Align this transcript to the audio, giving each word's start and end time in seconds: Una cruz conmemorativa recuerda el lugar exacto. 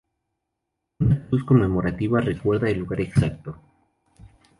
Una 1.01 1.27
cruz 1.27 1.43
conmemorativa 1.45 2.21
recuerda 2.21 2.67
el 2.67 2.79
lugar 2.79 3.01
exacto. 3.01 3.59